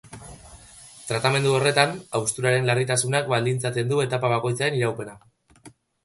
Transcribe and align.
Tratamendu 1.09 1.51
horretan, 1.57 1.91
hausturaren 2.19 2.65
larritasunak 2.69 3.29
baldintzatzen 3.33 3.91
du 3.91 3.99
etapa 4.05 4.31
bakoitzaren 4.33 4.79
iraupena. 4.79 5.15